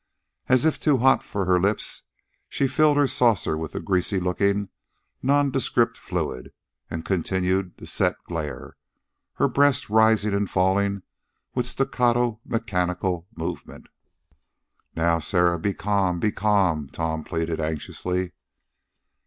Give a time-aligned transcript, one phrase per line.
[0.49, 2.05] As if too hot for her lips,
[2.49, 4.69] she filled her saucer with the greasy looking,
[5.21, 6.51] nondescript fluid,
[6.89, 8.77] and continued her set glare,
[9.33, 11.03] her breast rising and falling
[11.53, 13.89] with staccato, mechanical movement.
[14.95, 18.31] "Now, Sarah, be c'am, be c'am," Tom pleaded anxiously.